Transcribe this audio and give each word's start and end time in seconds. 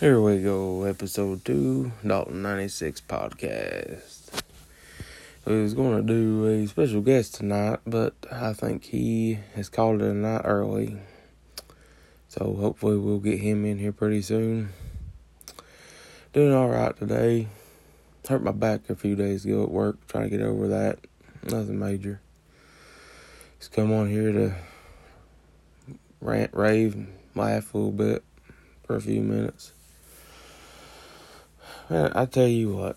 Here 0.00 0.18
we 0.18 0.38
go, 0.38 0.84
episode 0.84 1.44
two, 1.44 1.92
Daulton 2.02 2.36
96 2.36 3.02
podcast. 3.02 4.30
We 5.44 5.60
was 5.60 5.74
going 5.74 5.94
to 5.98 6.02
do 6.02 6.46
a 6.46 6.66
special 6.66 7.02
guest 7.02 7.34
tonight, 7.34 7.80
but 7.86 8.14
I 8.32 8.54
think 8.54 8.84
he 8.84 9.40
has 9.56 9.68
called 9.68 10.00
it 10.00 10.06
a 10.06 10.14
night 10.14 10.40
early. 10.44 10.96
So 12.28 12.56
hopefully 12.58 12.96
we'll 12.96 13.18
get 13.18 13.40
him 13.40 13.66
in 13.66 13.78
here 13.78 13.92
pretty 13.92 14.22
soon. 14.22 14.70
Doing 16.32 16.54
alright 16.54 16.96
today. 16.96 17.48
Hurt 18.26 18.42
my 18.42 18.52
back 18.52 18.88
a 18.88 18.96
few 18.96 19.14
days 19.14 19.44
ago 19.44 19.64
at 19.64 19.70
work, 19.70 20.06
trying 20.06 20.30
to 20.30 20.34
get 20.34 20.40
over 20.40 20.66
that. 20.68 21.00
Nothing 21.42 21.78
major. 21.78 22.22
Just 23.58 23.72
come 23.72 23.92
on 23.92 24.08
here 24.08 24.32
to 24.32 24.54
rant, 26.22 26.54
rave, 26.54 27.06
laugh 27.34 27.74
a 27.74 27.76
little 27.76 27.92
bit 27.92 28.24
for 28.82 28.96
a 28.96 29.00
few 29.02 29.20
minutes. 29.20 29.74
Man, 31.90 32.12
I 32.14 32.24
tell 32.26 32.46
you 32.46 32.76
what, 32.76 32.96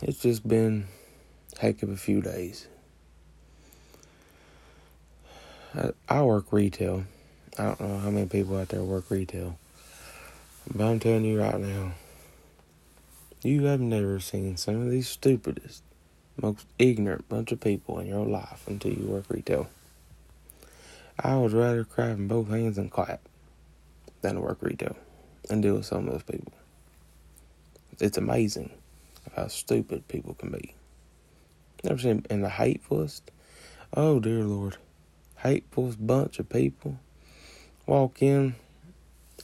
it's 0.00 0.22
just 0.22 0.48
been 0.48 0.86
heck 1.58 1.82
of 1.82 1.90
a 1.90 1.98
few 1.98 2.22
days. 2.22 2.66
I, 5.74 5.90
I 6.08 6.22
work 6.22 6.50
retail. 6.50 7.04
I 7.58 7.64
don't 7.64 7.80
know 7.82 7.98
how 7.98 8.08
many 8.08 8.26
people 8.26 8.56
out 8.56 8.70
there 8.70 8.82
work 8.82 9.10
retail. 9.10 9.58
But 10.74 10.86
I'm 10.86 10.98
telling 10.98 11.26
you 11.26 11.38
right 11.38 11.60
now, 11.60 11.92
you 13.42 13.64
have 13.64 13.80
never 13.80 14.18
seen 14.18 14.56
some 14.56 14.80
of 14.80 14.90
these 14.90 15.10
stupidest, 15.10 15.82
most 16.40 16.64
ignorant 16.78 17.28
bunch 17.28 17.52
of 17.52 17.60
people 17.60 17.98
in 17.98 18.06
your 18.06 18.24
life 18.24 18.66
until 18.66 18.94
you 18.94 19.04
work 19.04 19.26
retail. 19.28 19.68
I 21.20 21.36
would 21.36 21.52
rather 21.52 21.84
cry 21.84 22.12
in 22.12 22.28
both 22.28 22.48
hands 22.48 22.78
and 22.78 22.90
clap 22.90 23.20
than 24.22 24.40
work 24.40 24.56
retail 24.62 24.96
and 25.50 25.60
deal 25.60 25.74
with 25.74 25.84
some 25.84 26.08
of 26.08 26.12
those 26.14 26.22
people. 26.22 26.54
It's 27.98 28.18
amazing 28.18 28.70
how 29.34 29.48
stupid 29.48 30.06
people 30.08 30.34
can 30.34 30.50
be. 30.50 30.74
Never 31.82 31.98
seen 31.98 32.26
in 32.28 32.42
the 32.42 32.50
hatefulest. 32.50 33.30
Oh 33.94 34.20
dear 34.20 34.44
Lord, 34.44 34.76
hatefulest 35.36 36.04
bunch 36.06 36.38
of 36.38 36.48
people. 36.48 36.98
Walk 37.86 38.22
in, 38.22 38.56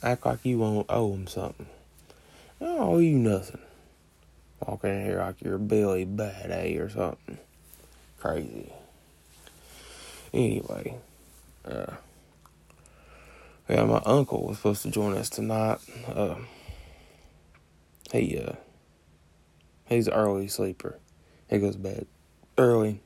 act 0.03 0.25
like 0.25 0.45
you 0.45 0.59
won't 0.59 0.87
owe 0.89 1.11
them 1.11 1.27
something. 1.27 1.67
I 2.61 2.65
don't 2.65 2.79
owe 2.81 2.99
you 2.99 3.17
nothing. 3.17 3.61
Walk 4.59 4.83
in 4.83 5.03
here 5.03 5.19
like 5.19 5.41
you're 5.41 5.57
Billy 5.57 6.05
Bad 6.05 6.51
A 6.51 6.77
or 6.77 6.89
something. 6.89 7.37
Crazy. 8.19 8.71
Anyway, 10.33 10.95
uh, 11.65 11.93
yeah, 13.69 13.83
my 13.85 14.01
uncle 14.05 14.47
was 14.47 14.57
supposed 14.57 14.83
to 14.83 14.91
join 14.91 15.15
us 15.17 15.29
tonight. 15.29 15.79
Uh, 16.07 16.35
he 18.13 18.37
uh, 18.37 18.53
he's 19.85 20.07
an 20.07 20.13
early 20.13 20.47
sleeper. 20.47 20.99
He 21.49 21.57
goes 21.57 21.73
to 21.73 21.79
bed 21.81 22.07
early, 22.57 23.01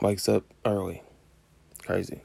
wakes 0.00 0.28
up 0.28 0.44
early. 0.64 1.02
Crazy. 1.84 2.22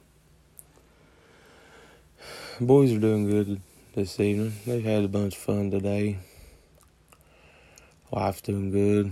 Boys 2.62 2.94
are 2.94 3.00
doing 3.00 3.30
good 3.30 3.62
this 3.96 4.20
evening. 4.20 4.54
They've 4.66 4.84
had 4.84 5.04
a 5.04 5.08
bunch 5.08 5.36
of 5.36 5.42
fun 5.42 5.72
today. 5.72 6.20
Life's 8.12 8.42
doing 8.42 8.72
good. 8.72 9.12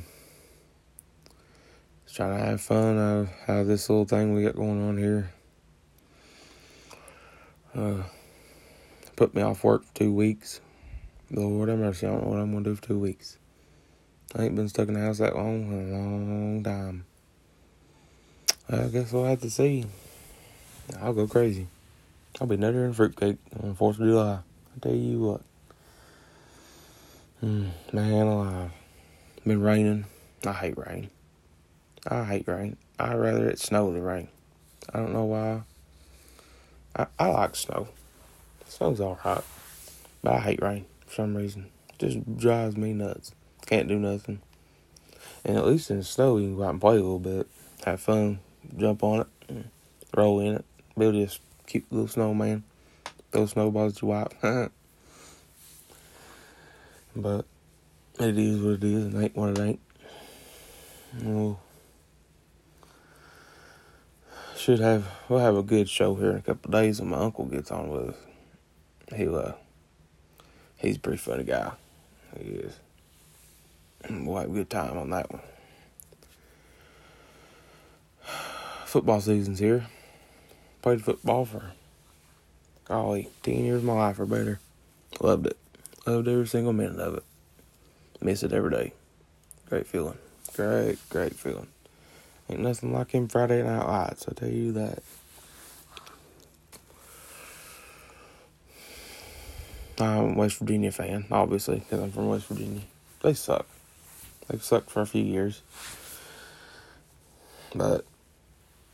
Just 2.06 2.16
trying 2.16 2.38
to 2.38 2.46
have 2.46 2.62
fun 2.62 2.98
of, 2.98 3.30
out 3.48 3.62
of 3.62 3.68
this 3.68 3.90
little 3.90 4.06
thing 4.06 4.34
we 4.34 4.44
got 4.44 4.56
going 4.56 4.88
on 4.88 4.98
here. 4.98 5.32
Uh, 7.76 8.04
put 9.16 9.34
me 9.36 9.42
off 9.42 9.64
work 9.64 9.84
for 9.84 9.96
two 9.96 10.14
weeks. 10.14 10.62
Lord 11.30 11.68
have 11.68 11.80
mercy, 11.80 12.08
I 12.08 12.12
don't 12.12 12.24
know 12.24 12.30
what 12.30 12.40
I'm 12.40 12.54
gonna 12.54 12.64
do 12.64 12.76
for 12.76 12.84
two 12.84 13.00
weeks. 13.00 13.38
I 14.34 14.44
ain't 14.44 14.56
been 14.56 14.70
stuck 14.70 14.88
in 14.88 14.94
the 14.94 15.02
house 15.02 15.18
that 15.18 15.36
long 15.36 15.68
in 15.72 15.94
a 15.94 15.98
long 15.98 16.64
time. 16.64 17.06
I 18.70 18.88
guess 18.88 19.12
we'll 19.12 19.26
have 19.26 19.42
to 19.42 19.50
see. 19.50 19.86
I'll 21.02 21.14
go 21.14 21.28
crazy. 21.28 21.68
I'll 22.40 22.48
be 22.48 22.56
nutter 22.56 22.86
and 22.86 22.96
fruitcake 22.96 23.38
on 23.62 23.76
4th 23.76 23.92
of 23.92 23.98
July. 23.98 24.40
I 24.40 24.80
tell 24.80 24.96
you 24.96 25.20
what. 25.20 25.42
Mm, 27.44 27.72
man 27.92 28.28
alive. 28.28 28.72
Been 29.46 29.62
raining. 29.62 30.06
I 30.46 30.54
hate 30.54 30.78
rain. 30.78 31.10
I 32.10 32.24
hate 32.24 32.48
rain. 32.48 32.78
I'd 33.00 33.16
rather 33.16 33.50
it 33.50 33.60
snow 33.60 33.92
than 33.92 34.02
rain. 34.02 34.30
I 34.94 35.00
don't 35.00 35.14
know 35.14 35.26
why. 35.26 35.62
I, 36.96 37.08
I 37.20 37.28
like 37.28 37.56
snow. 37.56 37.90
Snow's 38.68 39.02
alright. 39.02 39.44
But 40.24 40.34
I 40.34 40.40
hate 40.40 40.62
rain 40.62 40.86
for 41.08 41.14
some 41.16 41.36
reason. 41.36 41.70
Just 41.98 42.38
drives 42.38 42.78
me 42.78 42.94
nuts. 42.94 43.32
Can't 43.66 43.88
do 43.88 43.98
nothing. 43.98 44.42
And 45.44 45.58
at 45.58 45.66
least 45.66 45.90
in 45.90 45.98
the 45.98 46.04
snow, 46.04 46.38
you 46.38 46.48
can 46.48 46.58
go 46.58 46.64
out 46.64 46.72
and 46.72 46.82
play 46.82 46.96
a 46.96 47.02
little 47.02 47.20
bit, 47.20 47.48
have 47.86 48.00
fun, 48.00 48.40
jump 48.78 49.04
on 49.04 49.22
it, 49.22 49.66
roll 50.16 50.40
in 50.40 50.56
it, 50.56 50.66
build 50.98 51.16
this 51.16 51.40
cute 51.66 51.86
little 51.90 52.08
snowman, 52.08 52.64
throw 53.32 53.46
snowballs 53.46 53.96
at 53.96 54.02
your 54.02 54.10
wife. 54.10 54.28
but 57.16 57.46
it 58.20 58.38
is 58.38 58.62
what 58.62 58.74
it 58.74 58.84
is, 58.84 59.06
and 59.06 59.24
ain't 59.24 59.36
what 59.36 59.58
it 59.58 59.60
ain't. 59.60 59.80
We'll, 61.24 61.60
should 64.56 64.80
have 64.80 65.08
we'll 65.30 65.40
have 65.40 65.56
a 65.56 65.64
good 65.64 65.88
show 65.90 66.16
here 66.16 66.32
in 66.32 66.38
a 66.38 66.42
couple 66.42 66.72
days 66.72 67.00
when 67.00 67.10
my 67.10 67.18
uncle 67.18 67.46
gets 67.46 67.72
on 67.72 67.90
with 67.90 68.10
us. 68.10 68.16
He'll 69.16 69.36
uh, 69.36 69.54
he's 70.78 70.98
a 70.98 71.00
pretty 71.00 71.18
funny 71.18 71.44
guy. 71.44 71.72
He 72.38 72.50
is. 72.50 72.80
We'll 74.10 74.38
have 74.38 74.50
a 74.50 74.54
good 74.54 74.70
time 74.70 74.98
on 74.98 75.10
that 75.10 75.32
one. 75.32 75.42
Football 78.86 79.22
season's 79.22 79.60
here. 79.60 79.88
Played 80.82 81.04
football 81.04 81.44
for, 81.46 81.74
golly, 82.86 83.30
10 83.44 83.66
years 83.66 83.78
of 83.80 83.84
my 83.84 83.94
life 83.94 84.20
or 84.20 84.26
better. 84.26 84.60
Loved 85.20 85.48
it. 85.48 85.58
Loved 86.06 86.28
every 86.28 86.48
single 86.48 86.72
minute 86.72 87.00
of 87.00 87.16
it. 87.16 87.24
Miss 88.22 88.44
it 88.44 88.54
every 88.54 88.72
day. 88.72 88.94
Great 89.68 89.88
feeling. 89.88 90.18
Great, 90.56 90.98
great 91.10 91.34
feeling. 91.36 91.68
Ain't 92.50 92.62
nothing 92.62 92.94
like 92.94 93.12
him 93.12 93.28
Friday 93.28 93.62
Night 93.62 93.86
Lights, 93.86 94.28
I 94.30 94.34
tell 94.34 94.50
you 94.50 94.72
that. 94.74 95.04
I'm 100.00 100.34
a 100.34 100.34
West 100.34 100.58
Virginia 100.58 100.92
fan, 100.92 101.26
obviously, 101.32 101.80
because 101.80 102.00
I'm 102.00 102.12
from 102.12 102.30
West 102.30 102.48
Virginia. 102.48 102.82
They 103.22 103.34
suck. 103.34 103.66
They've 104.48 104.64
sucked 104.64 104.90
for 104.90 105.02
a 105.02 105.08
few 105.08 105.24
years. 105.24 105.62
But 107.76 108.06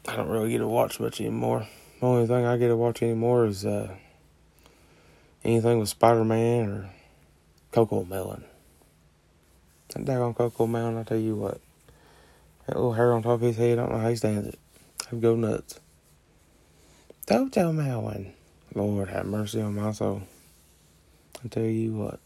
I 0.07 0.15
don't 0.15 0.29
really 0.29 0.51
get 0.51 0.59
to 0.59 0.67
watch 0.67 0.99
much 0.99 1.19
anymore. 1.21 1.67
The 1.99 2.05
only 2.05 2.27
thing 2.27 2.45
I 2.45 2.57
get 2.57 2.67
to 2.69 2.75
watch 2.75 3.01
anymore 3.01 3.45
is 3.45 3.65
uh, 3.65 3.95
anything 5.43 5.79
with 5.79 5.89
Spider 5.89 6.23
Man 6.23 6.69
or 6.69 6.89
CoComelon. 7.71 8.43
That 9.89 10.05
daggone 10.05 10.35
CoComelon, 10.35 10.99
I 10.99 11.03
tell 11.03 11.17
you 11.17 11.35
what. 11.35 11.61
That 12.67 12.75
little 12.75 12.93
hair 12.93 13.13
on 13.13 13.23
top 13.23 13.33
of 13.33 13.41
his 13.41 13.57
head, 13.57 13.77
I 13.77 13.83
don't 13.83 13.91
know 13.91 13.99
how 13.99 14.09
he 14.09 14.15
stands 14.15 14.47
it. 14.47 14.59
I'd 15.11 15.21
go 15.21 15.35
nuts. 15.35 15.79
CoComelon. 17.27 18.31
Lord 18.73 19.09
have 19.09 19.25
mercy 19.25 19.61
on 19.61 19.75
my 19.75 19.91
soul. 19.91 20.23
I 21.43 21.47
tell 21.49 21.63
you 21.63 21.93
what. 21.93 22.19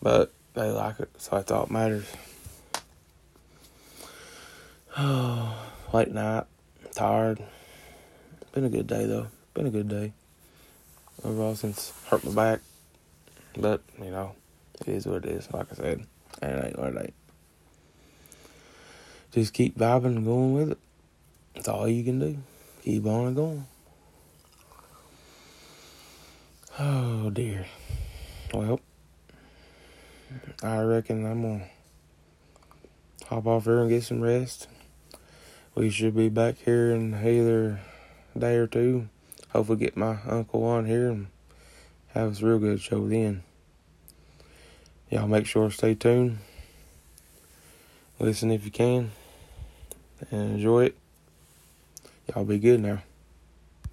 But 0.00 0.32
they 0.54 0.70
like 0.70 1.00
it, 1.00 1.10
so 1.18 1.36
that's 1.36 1.50
all 1.50 1.66
that 1.66 1.72
matters. 1.72 2.06
Oh, 4.96 5.56
late 5.92 6.12
night, 6.12 6.44
tired. 6.92 7.42
Been 8.52 8.64
a 8.64 8.70
good 8.70 8.86
day 8.86 9.06
though. 9.06 9.26
Been 9.54 9.66
a 9.66 9.70
good 9.70 9.88
day. 9.88 10.12
Overall, 11.24 11.56
since 11.56 11.92
hurt 12.08 12.24
my 12.24 12.32
back, 12.32 12.60
but 13.56 13.82
you 13.98 14.10
know, 14.10 14.34
it 14.80 14.88
is 14.88 15.06
what 15.06 15.24
it 15.24 15.30
is. 15.30 15.52
Like 15.52 15.66
I 15.72 15.74
said, 15.74 16.06
and 16.40 16.52
it 16.52 16.64
ain't 16.64 16.78
what 16.78 16.94
it 16.94 17.00
ain't. 17.00 17.14
Just 19.32 19.52
keep 19.52 19.76
vibing 19.78 20.16
and 20.16 20.24
going 20.24 20.54
with 20.54 20.70
it. 20.72 20.78
That's 21.54 21.68
all 21.68 21.88
you 21.88 22.04
can 22.04 22.18
do. 22.18 22.38
Keep 22.82 23.06
on 23.06 23.26
and 23.28 23.36
going. 23.36 23.66
Oh 26.78 27.30
dear. 27.30 27.64
Well, 28.52 28.80
I 30.62 30.82
reckon 30.82 31.24
I'm 31.24 31.40
gonna 31.40 31.64
hop 33.28 33.46
off 33.46 33.64
here 33.64 33.78
and 33.78 33.88
get 33.88 34.02
some 34.02 34.20
rest. 34.20 34.68
We 35.74 35.88
should 35.88 36.14
be 36.14 36.28
back 36.28 36.56
here 36.58 36.90
in 36.94 37.14
either 37.14 37.80
day 38.36 38.56
or 38.56 38.66
two. 38.66 39.08
Hopefully, 39.54 39.78
get 39.78 39.96
my 39.96 40.18
uncle 40.28 40.64
on 40.64 40.84
here 40.84 41.08
and 41.08 41.28
have 42.08 42.32
us 42.32 42.42
a 42.42 42.46
real 42.46 42.58
good 42.58 42.82
show 42.82 43.08
then. 43.08 43.42
Y'all 45.08 45.28
make 45.28 45.46
sure 45.46 45.70
to 45.70 45.74
stay 45.74 45.94
tuned. 45.94 46.36
Listen 48.18 48.50
if 48.50 48.66
you 48.66 48.70
can 48.70 49.12
and 50.30 50.56
enjoy 50.56 50.84
it. 50.84 50.96
Y'all 52.28 52.44
be 52.44 52.58
good 52.58 52.80
now. 52.80 53.02